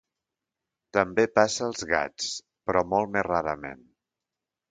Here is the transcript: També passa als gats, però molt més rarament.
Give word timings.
També 0.97 1.25
passa 1.39 1.61
als 1.67 1.83
gats, 1.91 2.31
però 2.69 2.83
molt 2.95 3.13
més 3.17 3.27
rarament. 3.29 3.85